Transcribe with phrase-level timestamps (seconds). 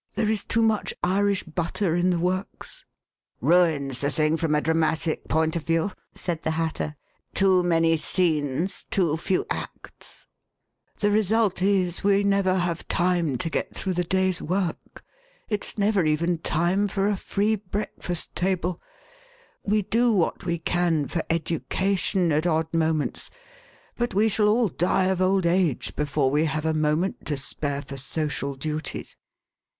[0.09, 2.85] '* There is too much Irish butter in the works.
[3.39, 6.95] ""Ruins the thing from a dramatic point of view," said the Hatter;
[7.35, 10.25] too many scenes, too few acts."
[11.01, 14.65] The result is we never have time to get through 55 > The Westminster Alice
[14.65, 15.05] the day's work.
[15.49, 18.81] It's never even time for a free breakfast table;
[19.63, 23.29] we do what we can for education at odd moments,
[23.99, 27.83] but we shall all die of old age before we have a moment to spare
[27.83, 29.15] for social duties."